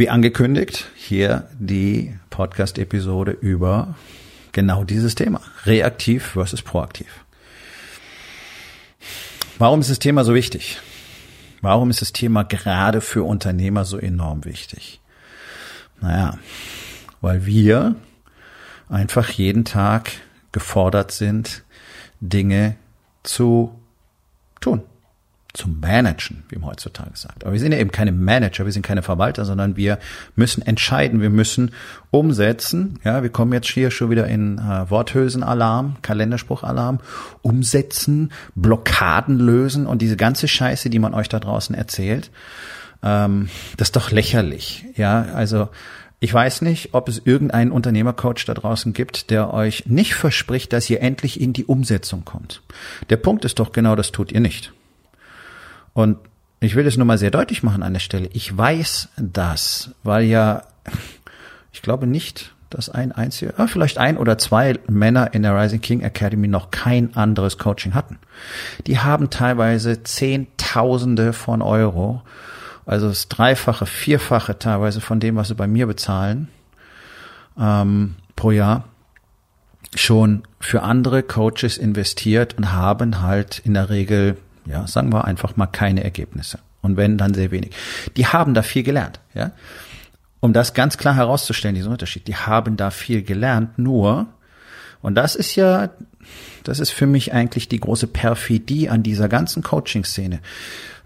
[0.00, 3.96] Wie angekündigt, hier die Podcast-Episode über
[4.50, 5.42] genau dieses Thema.
[5.66, 7.26] Reaktiv versus proaktiv.
[9.58, 10.80] Warum ist das Thema so wichtig?
[11.60, 15.02] Warum ist das Thema gerade für Unternehmer so enorm wichtig?
[16.00, 16.38] Naja,
[17.20, 17.94] weil wir
[18.88, 20.12] einfach jeden Tag
[20.50, 21.62] gefordert sind,
[22.22, 22.76] Dinge
[23.22, 23.78] zu
[24.62, 24.82] tun
[25.52, 27.44] zum Managen, wie man heutzutage sagt.
[27.44, 29.98] Aber wir sind ja eben keine Manager, wir sind keine Verwalter, sondern wir
[30.36, 31.72] müssen entscheiden, wir müssen
[32.10, 32.98] umsetzen.
[33.04, 37.00] Ja, wir kommen jetzt hier schon wieder in äh, Worthülsenalarm, Kalenderspruchalarm,
[37.42, 42.30] umsetzen, Blockaden lösen und diese ganze Scheiße, die man euch da draußen erzählt.
[43.02, 44.84] Ähm, das ist doch lächerlich.
[44.96, 45.68] Ja, also
[46.20, 50.88] ich weiß nicht, ob es irgendeinen Unternehmercoach da draußen gibt, der euch nicht verspricht, dass
[50.90, 52.62] ihr endlich in die Umsetzung kommt.
[53.08, 54.72] Der Punkt ist doch genau, das tut ihr nicht.
[55.92, 56.18] Und
[56.60, 58.28] ich will es nur mal sehr deutlich machen an der Stelle.
[58.32, 60.62] Ich weiß das, weil ja,
[61.72, 65.80] ich glaube nicht, dass ein einziger, ah, vielleicht ein oder zwei Männer in der Rising
[65.80, 68.18] King Academy noch kein anderes Coaching hatten.
[68.86, 72.22] Die haben teilweise Zehntausende von Euro,
[72.86, 76.48] also das Dreifache, Vierfache teilweise von dem, was sie bei mir bezahlen
[77.58, 78.84] ähm, pro Jahr,
[79.94, 84.36] schon für andere Coaches investiert und haben halt in der Regel
[84.66, 86.58] ja, sagen wir einfach mal keine Ergebnisse.
[86.82, 87.72] Und wenn, dann sehr wenig.
[88.16, 89.52] Die haben da viel gelernt, ja.
[90.40, 92.26] Um das ganz klar herauszustellen, diesen Unterschied.
[92.26, 94.28] Die haben da viel gelernt, nur,
[95.02, 95.90] und das ist ja,
[96.64, 100.40] das ist für mich eigentlich die große Perfidie an dieser ganzen Coaching-Szene,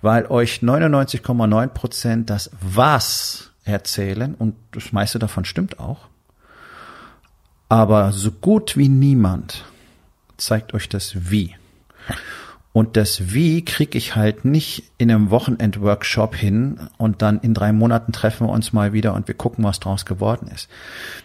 [0.03, 6.09] weil euch 99,9 Prozent das Was erzählen und das meiste davon stimmt auch.
[7.69, 9.65] Aber so gut wie niemand
[10.37, 11.57] zeigt euch das Wie.
[12.75, 17.71] Und das Wie kriege ich halt nicht in einem Wochenend-Workshop hin und dann in drei
[17.73, 20.69] Monaten treffen wir uns mal wieder und wir gucken, was draus geworden ist.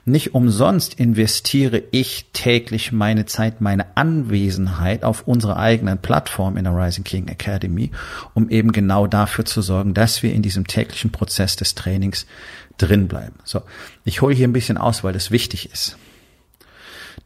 [0.05, 6.75] Nicht umsonst investiere ich täglich meine Zeit, meine Anwesenheit auf unserer eigenen Plattform in der
[6.75, 7.89] Rising King Academy,
[8.35, 12.27] um eben genau dafür zu sorgen, dass wir in diesem täglichen Prozess des Trainings
[12.77, 13.39] drin bleiben.
[13.43, 13.63] So,
[14.05, 15.97] ich hole hier ein bisschen aus, weil das wichtig ist.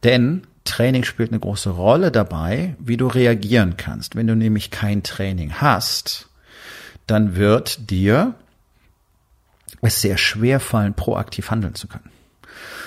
[0.02, 4.16] Denn Training spielt eine große Rolle dabei, wie du reagieren kannst.
[4.16, 6.28] Wenn du nämlich kein Training hast,
[7.06, 8.34] dann wird dir
[9.82, 12.10] es sehr schwer fallen, proaktiv handeln zu können.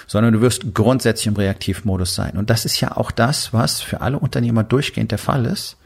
[0.08, 2.38] Sondern du wirst grundsätzlich im Reaktivmodus sein.
[2.38, 5.78] Und das ist ja auch das, was für alle Unternehmer durchgehend der Fall ist.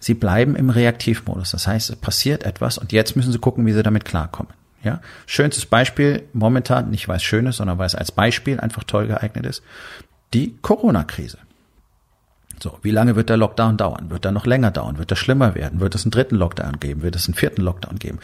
[0.00, 1.50] Sie bleiben im Reaktivmodus.
[1.50, 4.52] Das heißt, es passiert etwas und jetzt müssen sie gucken, wie sie damit klarkommen.
[4.82, 8.84] Ja, schönstes Beispiel momentan, nicht weil es schön ist, sondern weil es als Beispiel einfach
[8.84, 9.62] toll geeignet ist
[10.34, 11.38] die Corona-Krise.
[12.60, 14.10] So, wie lange wird der Lockdown dauern?
[14.10, 14.98] Wird er noch länger dauern?
[14.98, 15.80] Wird er schlimmer werden?
[15.80, 17.02] Wird es einen dritten Lockdown geben?
[17.02, 18.18] Wird es einen vierten Lockdown geben?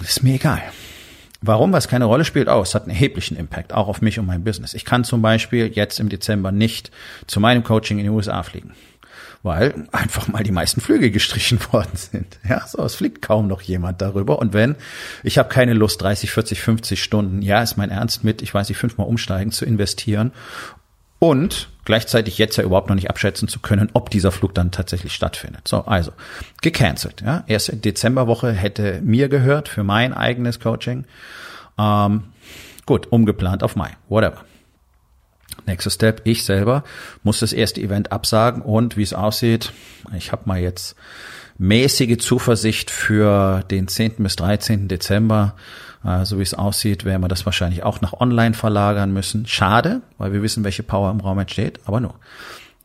[0.00, 0.62] Ist mir egal.
[1.40, 1.72] Warum?
[1.72, 2.48] Was keine Rolle spielt?
[2.48, 4.74] Oh, es hat einen erheblichen Impact, auch auf mich und mein Business.
[4.74, 6.90] Ich kann zum Beispiel jetzt im Dezember nicht
[7.26, 8.74] zu meinem Coaching in die USA fliegen
[9.48, 12.38] weil einfach mal die meisten Flüge gestrichen worden sind.
[12.46, 14.38] Ja, so, es fliegt kaum noch jemand darüber.
[14.38, 14.76] Und wenn,
[15.24, 18.68] ich habe keine Lust, 30, 40, 50 Stunden, ja, ist mein Ernst mit, ich weiß
[18.68, 20.32] nicht, fünfmal umsteigen zu investieren
[21.18, 25.14] und gleichzeitig jetzt ja überhaupt noch nicht abschätzen zu können, ob dieser Flug dann tatsächlich
[25.14, 25.66] stattfindet.
[25.66, 26.12] So, also
[26.60, 27.22] gecancelt.
[27.22, 31.06] Ja, erste Dezemberwoche hätte mir gehört für mein eigenes Coaching.
[31.78, 32.24] Ähm,
[32.84, 34.44] gut, umgeplant auf Mai, whatever.
[35.66, 36.84] Nächster Step, ich selber
[37.22, 39.72] muss das erste Event absagen und wie es aussieht,
[40.16, 40.96] ich habe mal jetzt
[41.58, 44.16] mäßige Zuversicht für den 10.
[44.18, 44.88] bis 13.
[44.88, 45.54] Dezember.
[46.04, 49.46] Äh, so wie es aussieht, werden wir das wahrscheinlich auch nach online verlagern müssen.
[49.46, 52.14] Schade, weil wir wissen, welche Power im Raum entsteht, aber nur.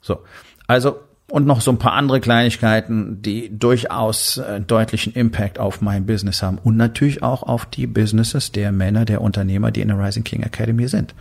[0.02, 0.24] So.
[0.68, 1.00] Also
[1.34, 6.44] und noch so ein paar andere Kleinigkeiten, die durchaus äh, deutlichen Impact auf mein Business
[6.44, 10.24] haben und natürlich auch auf die Businesses der Männer, der Unternehmer, die in der Rising
[10.24, 11.16] King Academy sind.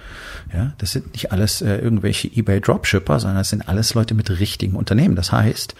[0.52, 4.28] Ja, das sind nicht alles äh, irgendwelche eBay Dropshipper, sondern das sind alles Leute mit
[4.28, 5.16] richtigen Unternehmen.
[5.16, 5.74] Das heißt,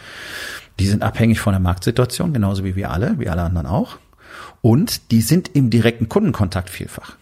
[0.78, 3.98] die sind abhängig von der Marktsituation, genauso wie wir alle, wie alle anderen auch.
[4.62, 7.16] Und die sind im direkten Kundenkontakt vielfach.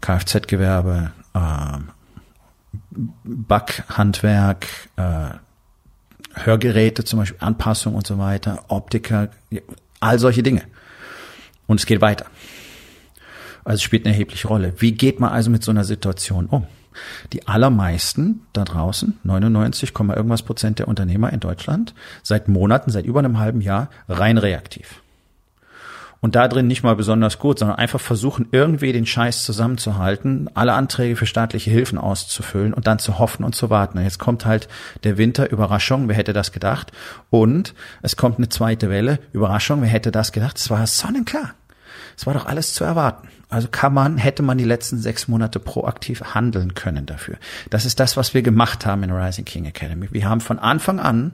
[0.00, 1.90] Kfz-Gewerbe, ähm,
[3.24, 4.66] Backhandwerk,
[4.96, 5.30] äh,
[6.34, 9.30] Hörgeräte zum Beispiel, Anpassung und so weiter, Optiker,
[10.00, 10.62] all solche Dinge.
[11.66, 12.26] Und es geht weiter.
[13.64, 14.74] Also spielt eine erhebliche Rolle.
[14.78, 16.66] Wie geht man also mit so einer Situation um?
[17.32, 23.20] Die allermeisten da draußen, 99, irgendwas Prozent der Unternehmer in Deutschland, seit Monaten, seit über
[23.20, 25.02] einem halben Jahr rein reaktiv
[26.24, 30.72] und da drin nicht mal besonders gut, sondern einfach versuchen, irgendwie den Scheiß zusammenzuhalten, alle
[30.72, 33.98] Anträge für staatliche Hilfen auszufüllen und dann zu hoffen und zu warten.
[33.98, 34.66] Und jetzt kommt halt
[35.02, 36.92] der Winter, Überraschung, wer hätte das gedacht?
[37.28, 40.56] Und es kommt eine zweite Welle, Überraschung, wer hätte das gedacht?
[40.56, 41.52] Es war sonnenklar.
[42.16, 43.28] Es war doch alles zu erwarten.
[43.50, 47.36] Also kann man, hätte man die letzten sechs Monate proaktiv handeln können dafür.
[47.68, 50.08] Das ist das, was wir gemacht haben in Rising King Academy.
[50.10, 51.32] Wir haben von Anfang an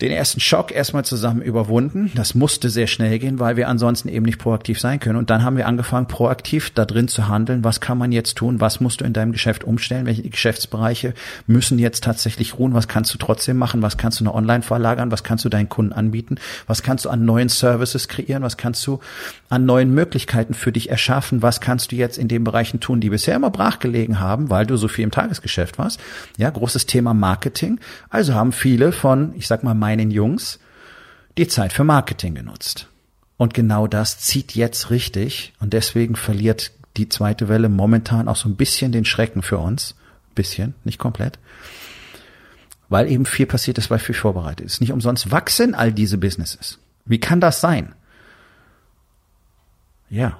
[0.00, 2.10] den ersten Schock erstmal zusammen überwunden.
[2.14, 5.16] Das musste sehr schnell gehen, weil wir ansonsten eben nicht proaktiv sein können.
[5.16, 7.64] Und dann haben wir angefangen, proaktiv da drin zu handeln.
[7.64, 8.60] Was kann man jetzt tun?
[8.60, 10.04] Was musst du in deinem Geschäft umstellen?
[10.04, 11.14] Welche Geschäftsbereiche
[11.46, 12.74] müssen jetzt tatsächlich ruhen?
[12.74, 13.80] Was kannst du trotzdem machen?
[13.80, 15.10] Was kannst du noch online verlagern?
[15.10, 16.36] Was kannst du deinen Kunden anbieten?
[16.66, 18.42] Was kannst du an neuen Services kreieren?
[18.42, 19.00] Was kannst du
[19.48, 21.40] an neuen Möglichkeiten für dich erschaffen?
[21.40, 24.76] Was kannst du jetzt in den Bereichen tun, die bisher immer brachgelegen haben, weil du
[24.76, 26.00] so viel im Tagesgeschäft warst?
[26.36, 27.80] Ja, großes Thema Marketing.
[28.10, 30.58] Also haben viele von, ich sag mal, meinen Jungs
[31.38, 32.88] die Zeit für Marketing genutzt.
[33.36, 38.48] Und genau das zieht jetzt richtig und deswegen verliert die zweite Welle momentan auch so
[38.48, 39.94] ein bisschen den Schrecken für uns.
[40.34, 41.38] Bisschen, nicht komplett.
[42.88, 44.80] Weil eben viel passiert ist, weil viel vorbereitet ist.
[44.80, 46.78] Nicht umsonst wachsen all diese Businesses.
[47.04, 47.94] Wie kann das sein?
[50.10, 50.38] Ja,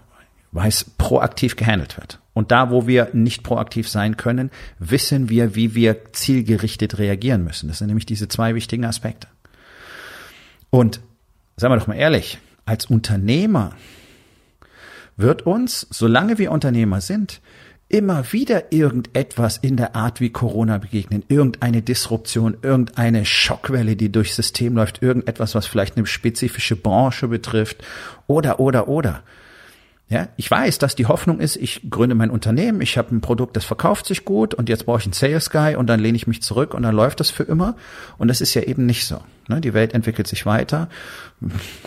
[0.50, 2.18] weil es proaktiv gehandelt wird.
[2.32, 7.68] Und da, wo wir nicht proaktiv sein können, wissen wir, wie wir zielgerichtet reagieren müssen.
[7.68, 9.28] Das sind nämlich diese zwei wichtigen Aspekte.
[10.70, 11.00] Und
[11.56, 13.72] sagen wir doch mal ehrlich, als Unternehmer
[15.16, 17.40] wird uns, solange wir Unternehmer sind,
[17.88, 24.34] immer wieder irgendetwas in der Art wie Corona begegnen, irgendeine Disruption, irgendeine Schockwelle, die durchs
[24.34, 27.84] System läuft, irgendetwas, was vielleicht eine spezifische Branche betrifft
[28.26, 29.22] oder, oder, oder.
[30.08, 33.56] Ja, ich weiß, dass die Hoffnung ist, ich gründe mein Unternehmen, ich habe ein Produkt,
[33.56, 36.28] das verkauft sich gut und jetzt brauche ich einen Sales Guy und dann lehne ich
[36.28, 37.74] mich zurück und dann läuft das für immer.
[38.16, 39.20] Und das ist ja eben nicht so.
[39.48, 39.60] Ne?
[39.60, 40.88] Die Welt entwickelt sich weiter.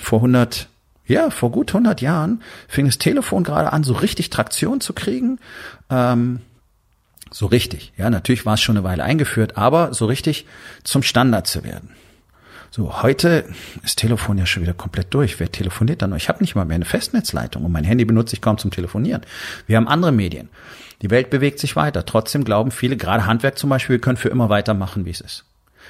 [0.02, 0.68] Vor 100,
[1.06, 5.40] ja, vor gut 100 Jahren fing das Telefon gerade an, so richtig Traktion zu kriegen.
[5.90, 6.42] Ähm,
[7.32, 7.94] so richtig.
[7.96, 10.46] Ja, natürlich war es schon eine Weile eingeführt, aber so richtig
[10.84, 11.92] zum Standard zu werden.
[12.72, 13.46] So, heute
[13.84, 15.40] ist Telefon ja schon wieder komplett durch.
[15.40, 16.16] Wer telefoniert dann?
[16.16, 19.22] Ich habe nicht mal mehr eine Festnetzleitung und mein Handy benutze ich kaum zum Telefonieren.
[19.66, 20.50] Wir haben andere Medien.
[21.02, 22.06] Die Welt bewegt sich weiter.
[22.06, 25.46] Trotzdem glauben viele, gerade Handwerk zum Beispiel, wir können für immer weitermachen, wie es ist.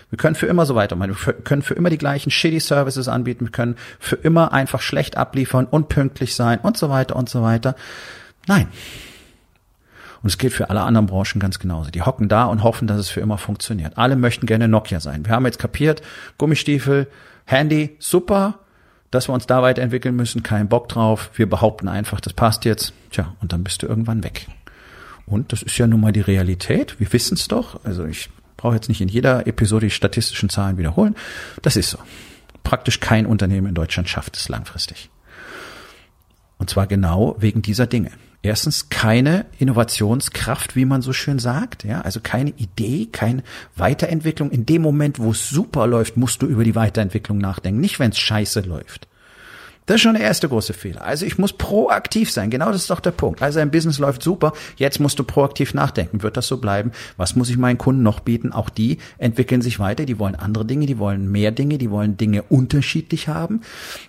[0.10, 1.18] Wir können für immer so weitermachen.
[1.26, 3.46] Wir können für immer die gleichen shitty Services anbieten.
[3.46, 7.76] Wir können für immer einfach schlecht abliefern, unpünktlich sein und so weiter und so weiter.
[8.48, 8.68] Nein.
[10.21, 11.92] Und es gilt für alle anderen Branchen ganz genauso.
[11.92, 13.98] Die hocken da und hoffen, dass es für immer funktioniert.
[13.98, 15.25] Alle möchten gerne Nokia sein.
[15.25, 16.01] Wir haben jetzt kapiert,
[16.38, 17.07] Gummistiefel,
[17.45, 18.60] Handy, super,
[19.12, 21.31] dass wir uns da weiterentwickeln müssen, kein Bock drauf.
[21.36, 22.94] Wir behaupten einfach, das passt jetzt.
[23.12, 24.48] Tja, und dann bist du irgendwann weg.
[25.25, 27.00] Und das ist ja nun mal die Realität.
[27.00, 27.83] Wir wissen es doch.
[27.86, 31.16] Also ich brauche jetzt nicht in jeder Episode die statistischen Zahlen wiederholen.
[31.62, 31.98] Das ist so.
[32.63, 35.10] Praktisch kein Unternehmen in Deutschland schafft es langfristig.
[36.57, 42.01] Und zwar genau wegen dieser Dinge erstens keine Innovationskraft, wie man so schön sagt, ja,
[42.01, 43.44] also keine Idee, keine
[43.75, 44.51] Weiterentwicklung.
[44.51, 48.11] In dem Moment, wo es super läuft, musst du über die Weiterentwicklung nachdenken, nicht wenn
[48.11, 49.07] es scheiße läuft.
[49.90, 51.04] Das ist schon der erste große Fehler.
[51.04, 52.52] Also ich muss proaktiv sein.
[52.52, 53.42] Genau das ist doch der Punkt.
[53.42, 54.54] Also ein Business läuft super.
[54.76, 56.22] Jetzt musst du proaktiv nachdenken.
[56.22, 56.92] Wird das so bleiben?
[57.18, 58.54] Was muss ich meinen Kunden noch bieten?
[58.54, 60.06] Auch die entwickeln sich weiter.
[60.06, 60.86] Die wollen andere Dinge.
[60.86, 61.80] Die wollen mehr Dinge.
[61.80, 63.62] Die wollen Dinge unterschiedlich haben.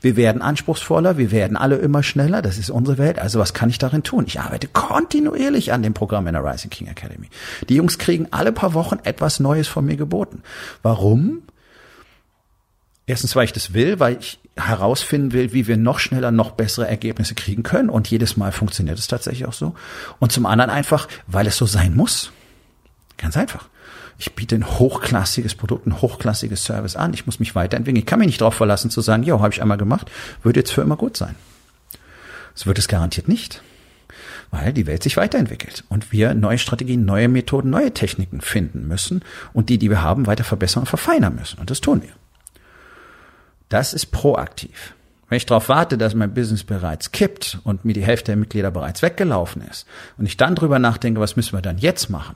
[0.02, 1.16] Wir werden anspruchsvoller.
[1.16, 2.42] Wir werden alle immer schneller.
[2.42, 3.18] Das ist unsere Welt.
[3.18, 4.24] Also was kann ich darin tun?
[4.26, 7.30] Ich arbeite kontinuierlich an dem Programm in der Rising King Academy.
[7.70, 10.42] Die Jungs kriegen alle paar Wochen etwas Neues von mir geboten.
[10.82, 11.40] Warum?
[13.10, 16.86] Erstens, weil ich das will, weil ich herausfinden will, wie wir noch schneller, noch bessere
[16.86, 17.90] Ergebnisse kriegen können.
[17.90, 19.74] Und jedes Mal funktioniert es tatsächlich auch so.
[20.20, 22.30] Und zum anderen einfach, weil es so sein muss.
[23.16, 23.68] Ganz einfach.
[24.16, 27.12] Ich biete ein hochklassiges Produkt, ein hochklassiges Service an.
[27.12, 27.98] Ich muss mich weiterentwickeln.
[27.98, 30.08] Ich kann mich nicht darauf verlassen zu sagen, ja, habe ich einmal gemacht,
[30.44, 31.34] würde jetzt für immer gut sein.
[32.54, 33.60] Das wird es garantiert nicht.
[34.52, 39.24] Weil die Welt sich weiterentwickelt und wir neue Strategien, neue Methoden, neue Techniken finden müssen
[39.52, 41.58] und die, die wir haben, weiter verbessern und verfeinern müssen.
[41.58, 42.19] Und das tun wir.
[43.70, 44.94] Das ist proaktiv.
[45.30, 48.72] Wenn ich darauf warte, dass mein Business bereits kippt und mir die Hälfte der Mitglieder
[48.72, 49.86] bereits weggelaufen ist
[50.18, 52.34] und ich dann drüber nachdenke, was müssen wir dann jetzt machen?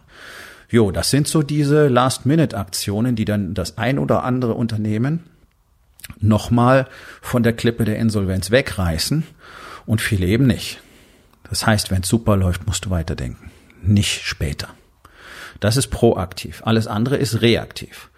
[0.71, 5.25] Jo, das sind so diese Last-Minute-Aktionen, die dann das ein oder andere Unternehmen
[6.21, 6.87] nochmal
[7.21, 9.25] von der Klippe der Insolvenz wegreißen
[9.87, 10.81] und viele eben nicht.
[11.51, 13.51] Das heißt, wenn es super läuft, musst du weiterdenken,
[13.83, 14.69] nicht später.
[15.59, 16.63] Das ist proaktiv.
[16.65, 18.11] Alles andere ist reaktiv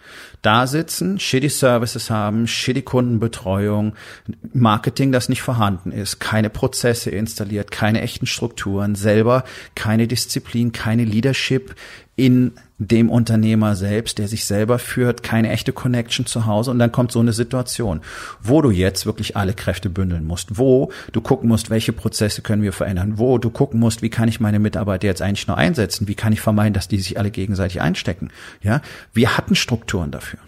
[0.43, 3.95] da sitzen, shitty Services haben, shitty Kundenbetreuung,
[4.53, 11.05] Marketing, das nicht vorhanden ist, keine Prozesse installiert, keine echten Strukturen, selber keine Disziplin, keine
[11.05, 11.75] Leadership
[12.17, 16.93] in dem Unternehmer selbst, der sich selber führt, keine echte Connection zu Hause und dann
[16.93, 18.03] kommt so eine Situation,
[18.43, 22.63] wo du jetzt wirklich alle Kräfte bündeln musst, wo du gucken musst, welche Prozesse können
[22.63, 26.07] wir verändern, wo du gucken musst, wie kann ich meine Mitarbeiter jetzt eigentlich nur einsetzen,
[26.07, 28.31] wie kann ich vermeiden, dass die sich alle gegenseitig einstecken,
[28.63, 28.83] ja?
[29.15, 30.41] Wir hatten Strukturen dafür.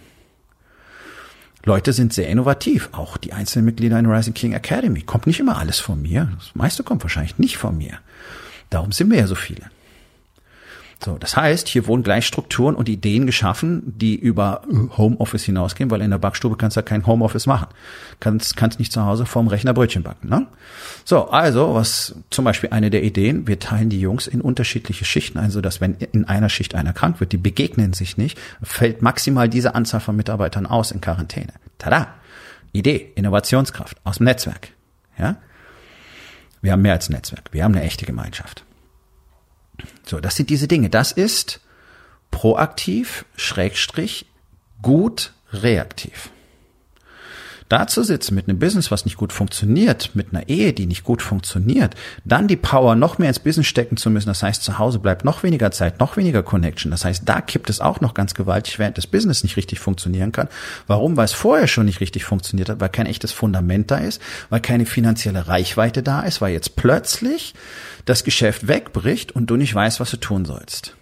[1.64, 5.02] Leute sind sehr innovativ, auch die einzelnen Mitglieder in Rising King Academy.
[5.02, 7.98] Kommt nicht immer alles von mir, das meiste kommt wahrscheinlich nicht von mir.
[8.70, 9.62] Darum sind wir ja so viele.
[11.00, 14.62] So, das heißt, hier wurden gleich Strukturen und Ideen geschaffen, die über
[14.96, 17.68] Homeoffice hinausgehen, weil in der Backstube kannst du ja kein Homeoffice machen.
[18.18, 20.48] Kannst, kannst nicht zu Hause vorm Rechner Brötchen backen, ne?
[21.04, 25.38] So, also, was zum Beispiel eine der Ideen, wir teilen die Jungs in unterschiedliche Schichten
[25.38, 29.00] ein, so dass wenn in einer Schicht einer krank wird, die begegnen sich nicht, fällt
[29.00, 31.52] maximal diese Anzahl von Mitarbeitern aus in Quarantäne.
[31.78, 32.08] Tada!
[32.72, 34.68] Idee, Innovationskraft aus dem Netzwerk.
[35.18, 35.36] Ja?
[36.60, 37.48] Wir haben mehr als Netzwerk.
[37.52, 38.64] Wir haben eine echte Gemeinschaft.
[40.04, 40.90] So, das sind diese Dinge.
[40.90, 41.60] Das ist
[42.30, 44.26] proaktiv, Schrägstrich,
[44.82, 46.30] gut reaktiv.
[47.68, 51.04] Da zu sitzen mit einem Business, was nicht gut funktioniert, mit einer Ehe, die nicht
[51.04, 51.94] gut funktioniert,
[52.24, 54.28] dann die Power noch mehr ins Business stecken zu müssen.
[54.28, 56.90] Das heißt, zu Hause bleibt noch weniger Zeit, noch weniger Connection.
[56.90, 60.32] Das heißt, da kippt es auch noch ganz gewaltig, während das Business nicht richtig funktionieren
[60.32, 60.48] kann.
[60.86, 61.18] Warum?
[61.18, 64.60] Weil es vorher schon nicht richtig funktioniert hat, weil kein echtes Fundament da ist, weil
[64.60, 67.52] keine finanzielle Reichweite da ist, weil jetzt plötzlich
[68.08, 70.96] das Geschäft wegbricht und du nicht weißt, was du tun sollst.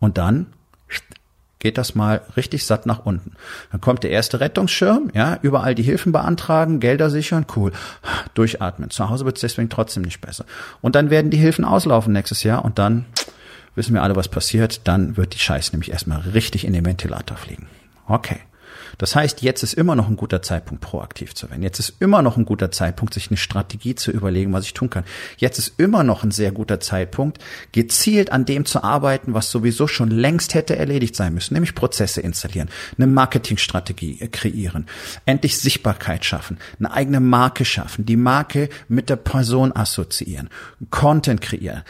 [0.00, 0.46] Und dann
[1.60, 3.32] geht das mal richtig satt nach unten.
[3.72, 7.72] Dann kommt der erste Rettungsschirm, ja, überall die Hilfen beantragen, Gelder sichern, cool,
[8.34, 8.90] durchatmen.
[8.90, 10.44] Zu Hause wird es deswegen trotzdem nicht besser.
[10.82, 13.06] Und dann werden die Hilfen auslaufen nächstes Jahr und dann
[13.76, 14.86] wissen wir alle, was passiert.
[14.86, 17.66] Dann wird die Scheiße nämlich erstmal richtig in den Ventilator fliegen.
[18.06, 18.40] Okay.
[18.98, 21.62] Das heißt, jetzt ist immer noch ein guter Zeitpunkt, proaktiv zu werden.
[21.62, 24.90] Jetzt ist immer noch ein guter Zeitpunkt, sich eine Strategie zu überlegen, was ich tun
[24.90, 25.04] kann.
[25.36, 27.38] Jetzt ist immer noch ein sehr guter Zeitpunkt,
[27.72, 32.20] gezielt an dem zu arbeiten, was sowieso schon längst hätte erledigt sein müssen, nämlich Prozesse
[32.20, 34.86] installieren, eine Marketingstrategie kreieren,
[35.26, 40.48] endlich Sichtbarkeit schaffen, eine eigene Marke schaffen, die Marke mit der Person assoziieren,
[40.90, 41.82] Content kreieren,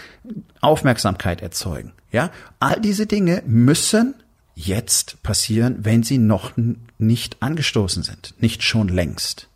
[0.61, 1.93] Aufmerksamkeit erzeugen.
[2.11, 2.31] Ja,
[2.61, 4.15] all diese Dinge müssen
[4.55, 6.53] jetzt passieren, wenn sie noch
[6.99, 9.49] nicht angestoßen sind, nicht schon längst.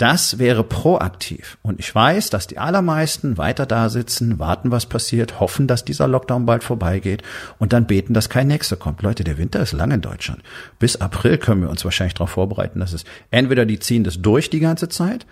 [0.00, 1.58] Das wäre proaktiv.
[1.60, 6.08] Und ich weiß, dass die allermeisten weiter da sitzen, warten, was passiert, hoffen, dass dieser
[6.08, 7.22] Lockdown bald vorbeigeht
[7.58, 9.02] und dann beten, dass kein nächster kommt.
[9.02, 10.42] Leute, der Winter ist lang in Deutschland.
[10.78, 14.48] Bis April können wir uns wahrscheinlich darauf vorbereiten, dass es entweder die ziehen das durch
[14.48, 15.26] die ganze Zeit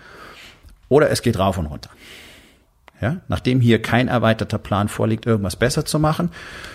[0.91, 1.89] oder es geht rauf und runter.
[3.01, 6.31] Ja, nachdem hier kein erweiterter Plan vorliegt, irgendwas besser zu machen,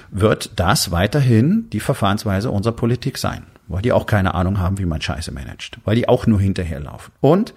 [0.10, 4.86] wird das weiterhin die Verfahrensweise unserer Politik sein, weil die auch keine Ahnung haben, wie
[4.86, 7.53] man Scheiße managt, weil die auch nur hinterherlaufen und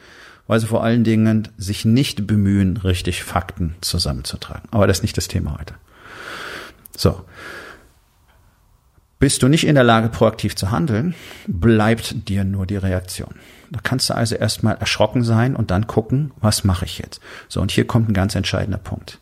[0.46, 4.68] weil sie vor allen Dingen sich nicht bemühen, richtig Fakten zusammenzutragen.
[4.70, 5.74] Aber das ist nicht das Thema heute.
[6.96, 7.24] So.
[9.18, 11.14] Bist du nicht in der Lage, proaktiv zu handeln,
[11.46, 13.34] bleibt dir nur die Reaktion.
[13.70, 17.20] Da kannst du also erstmal erschrocken sein und dann gucken, was mache ich jetzt?
[17.48, 19.18] So, und hier kommt ein ganz entscheidender Punkt.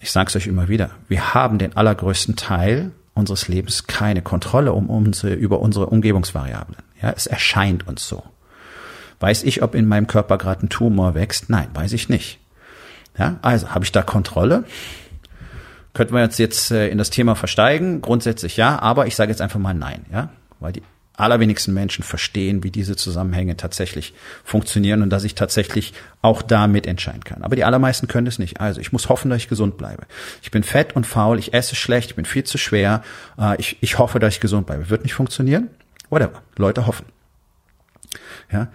[0.00, 4.72] Ich sage es euch immer wieder, wir haben den allergrößten Teil unseres Lebens keine Kontrolle
[4.72, 6.82] um unsere, über unsere Umgebungsvariablen.
[7.00, 8.22] Ja, es erscheint uns so.
[9.20, 11.48] Weiß ich, ob in meinem Körper gerade ein Tumor wächst?
[11.48, 12.38] Nein, weiß ich nicht.
[13.18, 14.64] Ja, also habe ich da Kontrolle?
[15.94, 18.02] Könnten wir jetzt jetzt äh, in das Thema versteigen?
[18.02, 20.28] Grundsätzlich ja, aber ich sage jetzt einfach mal nein, ja,
[20.60, 20.82] weil die
[21.16, 27.24] allerwenigsten Menschen verstehen, wie diese Zusammenhänge tatsächlich funktionieren und dass ich tatsächlich auch da mitentscheiden
[27.24, 27.42] kann.
[27.42, 28.60] Aber die allermeisten können es nicht.
[28.60, 30.06] Also ich muss hoffen, dass ich gesund bleibe.
[30.42, 33.02] Ich bin fett und faul, ich esse schlecht, ich bin viel zu schwer.
[33.38, 34.90] Äh, ich, ich hoffe, dass ich gesund bleibe.
[34.90, 35.70] Wird nicht funktionieren?
[36.10, 36.42] Whatever.
[36.56, 37.06] Leute hoffen.
[38.52, 38.68] Ja.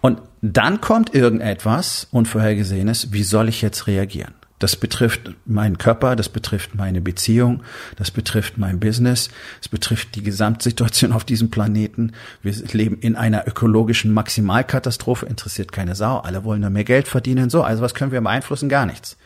[0.00, 3.12] Und dann kommt irgendetwas Unvorhergesehenes.
[3.12, 4.34] Wie soll ich jetzt reagieren?
[4.62, 7.64] Das betrifft meinen Körper, das betrifft meine Beziehung,
[7.96, 9.28] das betrifft mein Business,
[9.60, 12.12] es betrifft die Gesamtsituation auf diesem Planeten.
[12.42, 17.50] Wir leben in einer ökologischen Maximalkatastrophe, interessiert keine Sau, alle wollen nur mehr Geld verdienen,
[17.50, 18.68] so, also was können wir beeinflussen?
[18.68, 19.16] Gar nichts.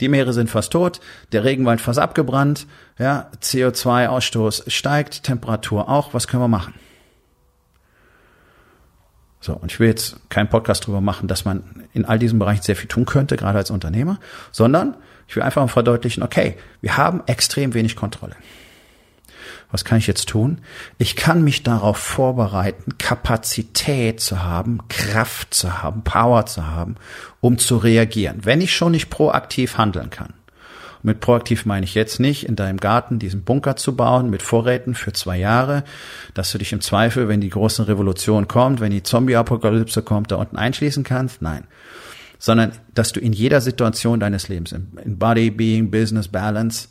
[0.00, 1.00] Die Meere sind fast tot,
[1.32, 2.66] der Regenwald fast abgebrannt,
[2.98, 6.72] ja, CO2-Ausstoß steigt, Temperatur auch, was können wir machen?
[9.40, 11.62] So, und ich will jetzt keinen Podcast drüber machen, dass man
[11.92, 14.18] in all diesen Bereichen sehr viel tun könnte, gerade als Unternehmer,
[14.50, 14.96] sondern
[15.28, 18.36] ich will einfach mal verdeutlichen, okay, wir haben extrem wenig Kontrolle.
[19.70, 20.58] Was kann ich jetzt tun?
[20.96, 26.96] Ich kann mich darauf vorbereiten, Kapazität zu haben, Kraft zu haben, Power zu haben,
[27.40, 30.34] um zu reagieren, wenn ich schon nicht proaktiv handeln kann.
[31.06, 34.96] Mit proaktiv meine ich jetzt nicht, in deinem Garten diesen Bunker zu bauen mit Vorräten
[34.96, 35.84] für zwei Jahre,
[36.34, 40.36] dass du dich im Zweifel, wenn die große Revolution kommt, wenn die Zombie-Apokalypse kommt, da
[40.36, 41.42] unten einschließen kannst.
[41.42, 41.68] Nein.
[42.40, 46.88] Sondern, dass du in jeder Situation deines Lebens, in Body, Being, Business, Balance,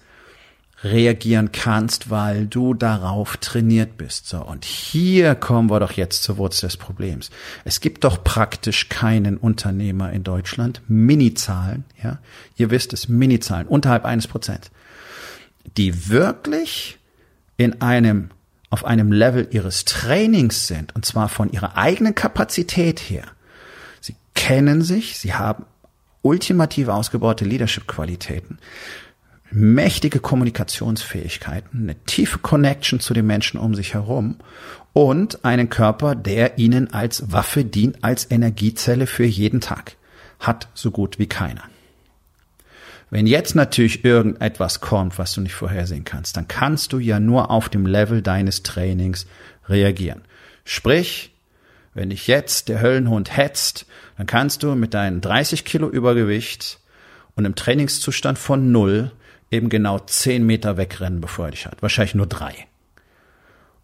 [0.83, 4.27] reagieren kannst, weil du darauf trainiert bist.
[4.27, 7.29] So, und hier kommen wir doch jetzt zur Wurzel des Problems.
[7.63, 12.19] Es gibt doch praktisch keinen Unternehmer in Deutschland, Minizahlen, ja,
[12.57, 14.69] ihr wisst es, Minizahlen, unterhalb eines Prozent,
[15.77, 16.99] die wirklich
[17.57, 18.29] in einem,
[18.69, 23.23] auf einem Level ihres Trainings sind, und zwar von ihrer eigenen Kapazität her.
[24.01, 25.65] Sie kennen sich, sie haben
[26.21, 28.57] ultimativ ausgebaute Leadership-Qualitäten
[29.51, 34.37] mächtige Kommunikationsfähigkeiten, eine tiefe Connection zu den Menschen um sich herum
[34.93, 39.97] und einen Körper, der ihnen als Waffe dient, als Energiezelle für jeden Tag.
[40.39, 41.63] Hat so gut wie keiner.
[43.09, 47.51] Wenn jetzt natürlich irgendetwas kommt, was du nicht vorhersehen kannst, dann kannst du ja nur
[47.51, 49.27] auf dem Level deines Trainings
[49.69, 50.21] reagieren.
[50.65, 51.31] Sprich,
[51.93, 53.85] wenn dich jetzt der Höllenhund hetzt,
[54.17, 56.79] dann kannst du mit deinen 30 Kilo Übergewicht
[57.35, 59.11] und im Trainingszustand von null
[59.55, 61.81] eben genau zehn Meter wegrennen, bevor er dich hat.
[61.81, 62.53] Wahrscheinlich nur drei.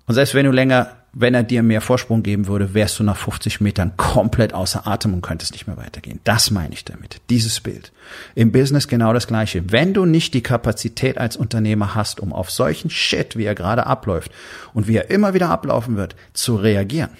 [0.06, 3.18] Und selbst wenn du länger, wenn er dir mehr Vorsprung geben würde, wärst du nach
[3.18, 6.20] 50 Metern komplett außer Atem und könntest nicht mehr weitergehen.
[6.24, 7.22] Das meine ich damit.
[7.30, 7.92] Dieses Bild.
[8.36, 9.72] Im Business genau das Gleiche.
[9.72, 13.86] Wenn du nicht die Kapazität als Unternehmer hast, um auf solchen Shit, wie er gerade
[13.86, 14.32] abläuft
[14.74, 17.12] und wie er immer wieder ablaufen wird, zu reagieren,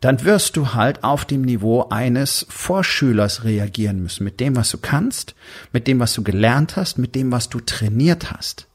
[0.00, 4.78] dann wirst du halt auf dem Niveau eines Vorschülers reagieren müssen, mit dem, was du
[4.78, 5.34] kannst,
[5.72, 8.66] mit dem, was du gelernt hast, mit dem, was du trainiert hast.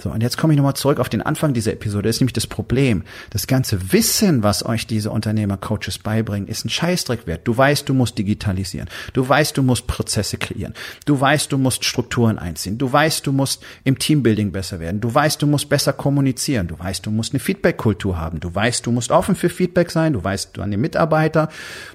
[0.00, 2.08] So, und jetzt komme ich nochmal zurück auf den Anfang dieser Episode.
[2.08, 3.02] Das ist nämlich das Problem.
[3.30, 7.40] Das ganze Wissen, was euch diese Unternehmer-Coaches beibringen, ist ein Scheißdreck wert.
[7.44, 8.88] Du weißt, du musst digitalisieren.
[9.12, 10.74] Du weißt, du musst Prozesse kreieren.
[11.04, 12.78] Du weißt, du musst Strukturen einziehen.
[12.78, 15.00] Du weißt, du musst im Teambuilding besser werden.
[15.00, 16.68] Du weißt, du musst besser kommunizieren.
[16.68, 18.38] Du weißt, du musst eine Feedback-Kultur haben.
[18.38, 20.12] Du weißt, du musst offen für Feedback sein.
[20.12, 21.48] Du weißt, du an den Mitarbeiter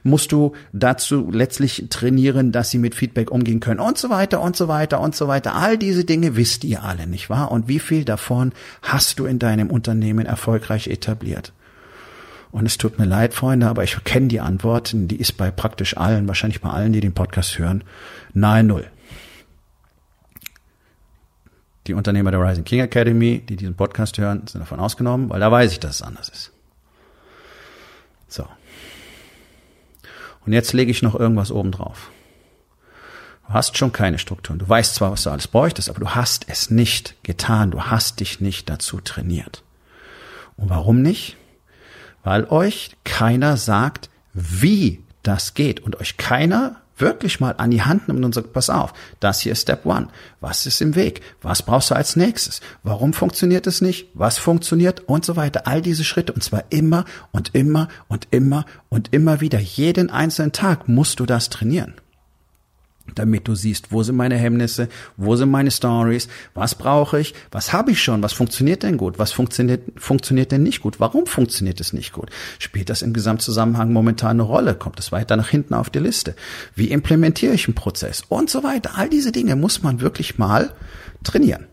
[0.04, 4.58] musst du dazu letztlich trainieren, dass sie mit Feedback umgehen können und so weiter und
[4.58, 5.56] so weiter und so weiter.
[5.56, 7.50] All diese Dinge wisst ihr alle, nicht wahr?
[7.52, 11.54] Und wie viel viel davon hast du in deinem Unternehmen erfolgreich etabliert?
[12.52, 15.96] Und es tut mir leid, Freunde, aber ich kenne die Antwort, die ist bei praktisch
[15.98, 17.84] allen, wahrscheinlich bei allen, die den Podcast hören,
[18.34, 18.88] nahe Null.
[21.86, 25.52] Die Unternehmer der Rising King Academy, die diesen Podcast hören, sind davon ausgenommen, weil da
[25.52, 26.52] weiß ich, dass es anders ist.
[28.28, 28.48] So.
[30.46, 32.12] Und jetzt lege ich noch irgendwas oben drauf.
[33.48, 34.60] Du hast schon keine Strukturen.
[34.60, 37.72] Du weißt zwar, was du alles bräuchtest, aber du hast es nicht getan.
[37.72, 39.64] Du hast dich nicht dazu trainiert.
[40.56, 41.38] Und warum nicht?
[42.24, 48.08] Weil euch keiner sagt, wie das geht und euch keiner wirklich mal an die Hand
[48.08, 50.08] nimmt und sagt, pass auf, das hier ist Step One.
[50.40, 51.22] Was ist im Weg?
[51.42, 52.62] Was brauchst du als nächstes?
[52.84, 54.08] Warum funktioniert es nicht?
[54.14, 55.02] Was funktioniert?
[55.02, 55.68] Und so weiter.
[55.68, 56.34] All diese Schritte.
[56.34, 59.60] Und zwar immer und immer und immer und immer wieder.
[59.60, 61.96] Jeden einzelnen Tag musst du das trainieren
[63.16, 64.88] damit du siehst, wo sind meine Hemmnisse,
[65.18, 69.20] wo sind meine Stories, was brauche ich, was habe ich schon, was funktioniert denn gut,
[69.20, 73.92] was funktioniert, funktioniert denn nicht gut, warum funktioniert es nicht gut, spielt das im Gesamtzusammenhang
[73.92, 76.36] momentan eine Rolle, kommt es weiter nach hinten auf die Liste,
[76.76, 78.92] wie implementiere ich einen Prozess und so weiter.
[78.96, 80.74] All diese Dinge muss man wirklich mal
[81.24, 81.68] trainieren.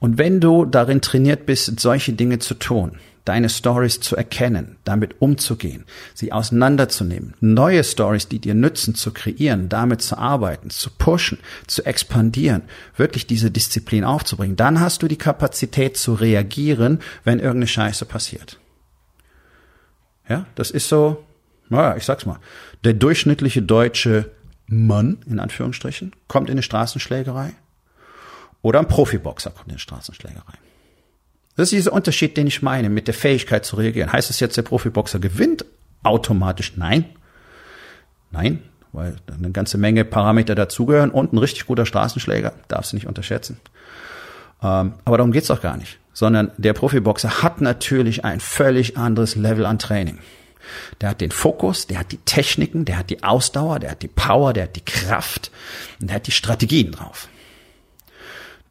[0.00, 2.92] Und wenn du darin trainiert bist, solche Dinge zu tun,
[3.28, 9.68] deine Stories zu erkennen, damit umzugehen, sie auseinanderzunehmen, neue Stories, die dir nützen, zu kreieren,
[9.68, 12.62] damit zu arbeiten, zu pushen, zu expandieren,
[12.96, 18.58] wirklich diese Disziplin aufzubringen, dann hast du die Kapazität zu reagieren, wenn irgendeine Scheiße passiert.
[20.26, 21.24] Ja, das ist so,
[21.68, 22.38] naja, ich sag's mal,
[22.84, 24.30] der durchschnittliche deutsche
[24.66, 27.52] Mann, in Anführungsstrichen, kommt in eine Straßenschlägerei
[28.62, 30.54] oder ein Profiboxer kommt in eine Straßenschlägerei.
[31.58, 34.12] Das ist dieser Unterschied, den ich meine, mit der Fähigkeit zu reagieren.
[34.12, 35.64] Heißt es jetzt, der Profiboxer gewinnt
[36.04, 36.74] automatisch?
[36.76, 37.06] Nein.
[38.30, 43.08] Nein, weil eine ganze Menge Parameter dazugehören und ein richtig guter Straßenschläger, darfst du nicht
[43.08, 43.58] unterschätzen.
[44.62, 45.98] Ähm, aber darum geht's doch gar nicht.
[46.12, 50.18] Sondern der Profiboxer hat natürlich ein völlig anderes Level an Training.
[51.00, 54.06] Der hat den Fokus, der hat die Techniken, der hat die Ausdauer, der hat die
[54.06, 55.50] Power, der hat die Kraft
[56.00, 57.28] und der hat die Strategien drauf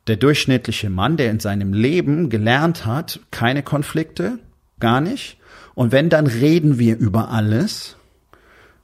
[0.08, 4.40] der durchschnittliche Mann, der in seinem Leben gelernt hat, keine Konflikte,
[4.80, 5.38] gar nicht.
[5.76, 7.98] Und wenn, dann reden wir über alles.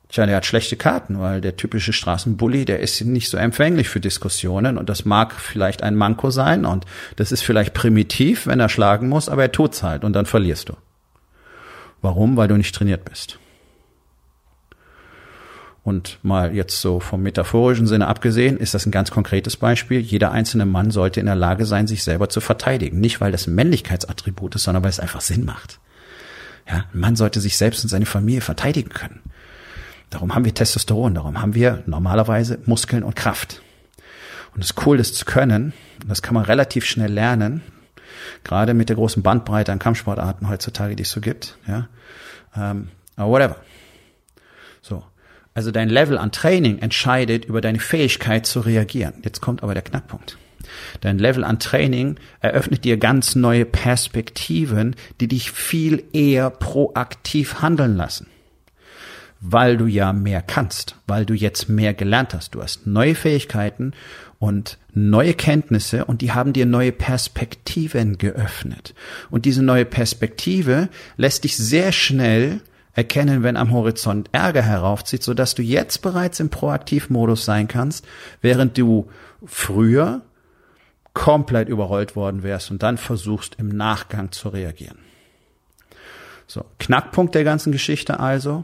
[0.09, 3.99] Tja, der hat schlechte Karten, weil der typische Straßenbully, der ist nicht so empfänglich für
[3.99, 8.69] Diskussionen und das mag vielleicht ein Manko sein und das ist vielleicht primitiv, wenn er
[8.69, 10.73] schlagen muss, aber er tut's halt und dann verlierst du.
[12.03, 12.37] Warum?
[12.37, 13.39] Weil du nicht trainiert bist.
[15.83, 19.99] Und mal jetzt so vom metaphorischen Sinne abgesehen, ist das ein ganz konkretes Beispiel.
[19.99, 23.01] Jeder einzelne Mann sollte in der Lage sein, sich selber zu verteidigen.
[23.01, 25.79] Nicht, weil das ein Männlichkeitsattribut ist, sondern weil es einfach Sinn macht.
[26.69, 29.19] Ja, ein Mann sollte sich selbst und seine Familie verteidigen können.
[30.09, 33.61] Darum haben wir Testosteron, darum haben wir normalerweise Muskeln und Kraft.
[34.55, 35.73] Und ist cool, das zu können.
[36.01, 37.61] Und das kann man relativ schnell lernen.
[38.43, 41.57] Gerade mit der großen Bandbreite an Kampfsportarten heutzutage, die es so gibt.
[41.67, 41.89] Ja,
[42.55, 43.55] ähm, aber whatever.
[45.53, 45.59] So.
[45.59, 49.13] Also dein Level an Training entscheidet über deine Fähigkeit zu reagieren.
[49.23, 50.37] Jetzt kommt aber der Knackpunkt.
[51.01, 57.95] Dein Level an Training eröffnet dir ganz neue Perspektiven, die dich viel eher proaktiv handeln
[57.95, 58.27] lassen.
[59.39, 62.55] Weil du ja mehr kannst, weil du jetzt mehr gelernt hast.
[62.55, 63.91] Du hast neue Fähigkeiten
[64.39, 68.93] und neue Kenntnisse und die haben dir neue Perspektiven geöffnet.
[69.29, 72.61] Und diese neue Perspektive lässt dich sehr schnell
[72.93, 78.05] erkennen, wenn am Horizont Ärger heraufzieht, sodass du jetzt bereits im Proaktivmodus sein kannst,
[78.41, 79.09] während du
[79.45, 80.21] früher
[81.13, 84.97] komplett überrollt worden wärst und dann versuchst im Nachgang zu reagieren.
[86.47, 88.63] So, Knackpunkt der ganzen Geschichte also.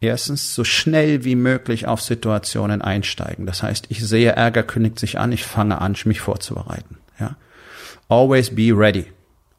[0.00, 3.46] Erstens, so schnell wie möglich auf Situationen einsteigen.
[3.46, 6.98] Das heißt, ich sehe Ärger kündigt sich an, ich fange an, mich vorzubereiten.
[7.18, 7.36] Ja?
[8.08, 9.06] Always be ready.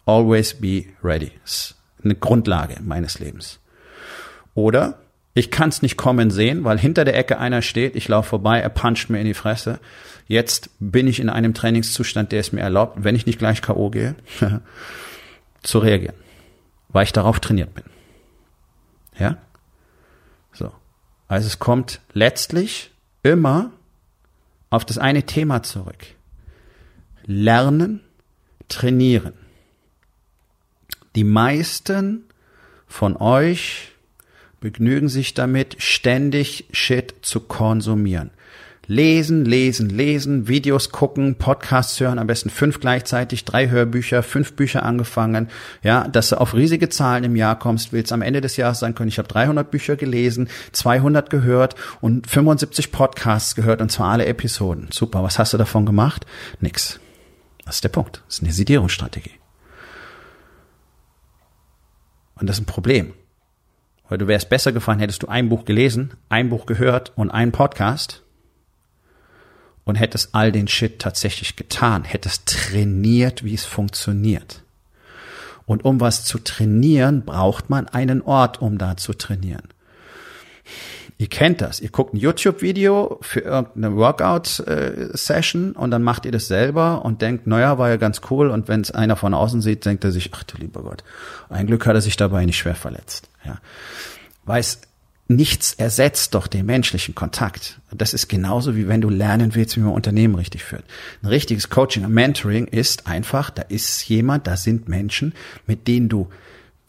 [0.05, 1.31] Always be ready.
[1.41, 3.59] Das ist eine Grundlage meines Lebens.
[4.57, 4.97] Oder
[5.35, 8.59] ich kann es nicht kommen sehen, weil hinter der Ecke einer steht, ich laufe vorbei,
[8.59, 9.79] er puncht mir in die Fresse.
[10.25, 13.91] Jetzt bin ich in einem Trainingszustand, der es mir erlaubt, wenn ich nicht gleich K.O.
[13.91, 14.15] gehe,
[15.61, 16.15] zu reagieren.
[16.89, 17.83] Weil ich darauf trainiert bin.
[19.19, 19.37] Ja?
[20.53, 20.71] So.
[21.27, 22.89] Also es kommt letztlich
[23.21, 23.69] immer
[24.71, 26.03] auf das eine Thema zurück.
[27.27, 28.01] Lernen,
[28.69, 29.33] trainieren.
[31.13, 32.23] Die meisten
[32.87, 33.93] von euch
[34.59, 38.31] begnügen sich damit, ständig Shit zu konsumieren.
[38.89, 44.83] Lesen, lesen, lesen, Videos gucken, Podcasts hören, am besten fünf gleichzeitig, drei Hörbücher, fünf Bücher
[44.83, 45.49] angefangen,
[45.83, 48.95] ja, dass du auf riesige Zahlen im Jahr kommst, willst am Ende des Jahres sagen
[48.95, 54.25] können, ich habe 300 Bücher gelesen, 200 gehört und 75 Podcasts gehört und zwar alle
[54.25, 54.87] Episoden.
[54.93, 56.25] Super, was hast du davon gemacht?
[56.61, 57.01] Nix.
[57.65, 58.23] Das ist der Punkt.
[58.25, 59.33] Das ist eine Sedierungsstrategie.
[62.35, 63.13] Und das ist ein Problem.
[64.09, 67.51] Weil du wärst besser gefallen, hättest du ein Buch gelesen, ein Buch gehört und einen
[67.51, 68.23] Podcast
[69.83, 74.63] und hättest all den Shit tatsächlich getan, hättest trainiert, wie es funktioniert.
[75.65, 79.67] Und um was zu trainieren, braucht man einen Ort, um da zu trainieren.
[81.19, 81.79] Ihr kennt das.
[81.79, 87.47] Ihr guckt ein YouTube-Video für irgendeine Workout-Session und dann macht ihr das selber und denkt,
[87.47, 88.51] naja, war ja ganz cool.
[88.51, 91.03] Und wenn es einer von außen sieht, denkt er sich, ach du lieber Gott,
[91.49, 93.29] ein Glück hat er sich dabei nicht schwer verletzt.
[93.43, 93.57] Ja.
[94.45, 94.81] Weiß,
[95.27, 97.79] nichts ersetzt doch den menschlichen Kontakt.
[97.91, 100.85] Das ist genauso wie wenn du lernen willst, wie man Unternehmen richtig führt.
[101.23, 105.33] Ein richtiges Coaching, ein Mentoring ist einfach, da ist jemand, da sind Menschen,
[105.65, 106.29] mit denen du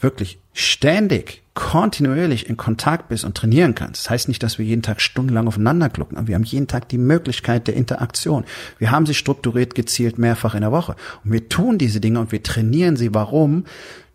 [0.01, 4.05] wirklich ständig, kontinuierlich in Kontakt bist und trainieren kannst.
[4.05, 6.89] Das heißt nicht, dass wir jeden Tag stundenlang aufeinander klucken, aber wir haben jeden Tag
[6.89, 8.45] die Möglichkeit der Interaktion.
[8.79, 10.97] Wir haben sie strukturiert, gezielt mehrfach in der Woche.
[11.25, 13.15] Und wir tun diese Dinge und wir trainieren sie.
[13.15, 13.65] Warum?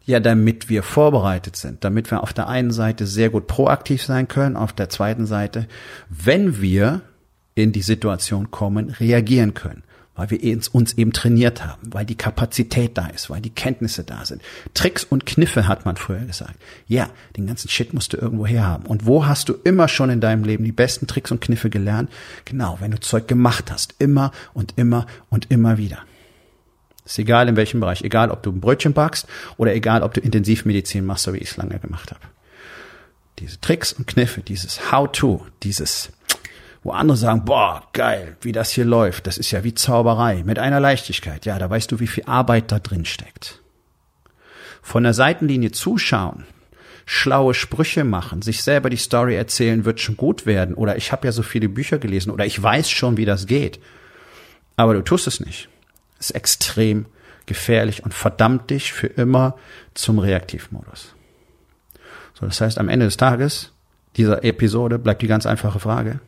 [0.06, 4.27] Ja, damit wir vorbereitet sind, damit wir auf der einen Seite sehr gut proaktiv sein
[4.27, 5.67] können, auf der zweiten Seite,
[6.10, 7.01] wenn wir
[7.56, 9.84] in die Situation kommen, reagieren können
[10.15, 14.26] weil wir uns eben trainiert haben, weil die Kapazität da ist, weil die Kenntnisse da
[14.26, 14.41] sind.
[14.73, 16.56] Tricks und Kniffe hat man früher gesagt.
[16.88, 18.86] Ja, den ganzen Shit musst du irgendwo her haben.
[18.86, 22.12] Und wo hast du immer schon in deinem Leben die besten Tricks und Kniffe gelernt?
[22.45, 23.95] Genau, wenn du Zeug gemacht hast.
[23.97, 25.99] Immer und immer und immer wieder.
[27.06, 28.04] Ist egal in welchem Bereich.
[28.04, 31.52] Egal, ob du ein Brötchen backst oder egal, ob du Intensivmedizin machst, so wie ich
[31.52, 32.21] es lange gemacht habe.
[33.39, 36.12] Diese Tricks und Kniffe, dieses How-to, dieses
[36.84, 40.60] wo andere sagen, boah, geil, wie das hier läuft, das ist ja wie Zauberei, mit
[40.60, 41.46] einer Leichtigkeit.
[41.46, 43.62] Ja, da weißt du, wie viel Arbeit da drin steckt.
[44.82, 46.46] Von der Seitenlinie zuschauen,
[47.06, 50.76] schlaue Sprüche machen, sich selber die Story erzählen, wird schon gut werden.
[50.76, 53.80] Oder ich habe ja so viele Bücher gelesen oder ich weiß schon, wie das geht.
[54.76, 55.69] Aber du tust es nicht.
[56.19, 57.06] Ist extrem
[57.46, 59.56] gefährlich und verdammt dich für immer
[59.93, 61.15] zum Reaktivmodus.
[62.34, 63.72] So, das heißt, am Ende des Tages
[64.17, 66.19] dieser Episode bleibt die ganz einfache Frage.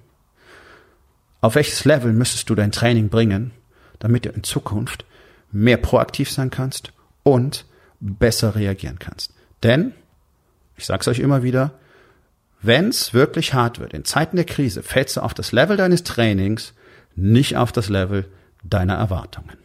[1.42, 3.52] Auf welches Level müsstest du dein Training bringen,
[4.00, 5.06] damit du in Zukunft
[5.52, 6.92] mehr proaktiv sein kannst
[7.24, 7.66] und
[8.00, 9.34] besser reagieren kannst?
[9.64, 9.94] Denn,
[10.78, 11.72] ich sag's euch immer wieder,
[12.62, 16.74] wenn's wirklich hart wird, in Zeiten der Krise, fällst du auf das Level deines Trainings,
[17.16, 18.26] nicht auf das Level
[18.64, 19.65] deiner Erwartungen.